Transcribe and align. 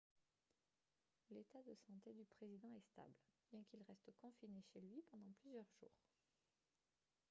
l'état 1.29 1.61
de 1.61 1.75
santé 1.75 2.11
du 2.13 2.25
président 2.25 2.73
est 2.73 2.81
stable 2.91 3.13
bien 3.51 3.61
qu'il 3.69 3.83
reste 3.87 4.09
confiné 4.19 4.59
chez 4.73 4.81
lui 4.81 5.03
pendant 5.11 5.31
plusieurs 5.43 5.69
jours 5.79 5.93